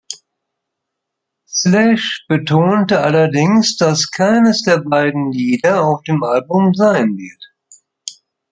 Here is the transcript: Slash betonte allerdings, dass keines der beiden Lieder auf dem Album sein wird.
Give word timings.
Slash 1.47 2.25
betonte 2.27 3.01
allerdings, 3.01 3.77
dass 3.77 4.09
keines 4.09 4.63
der 4.63 4.79
beiden 4.79 5.31
Lieder 5.31 5.83
auf 5.83 6.01
dem 6.05 6.23
Album 6.23 6.73
sein 6.73 7.15
wird. 7.17 7.51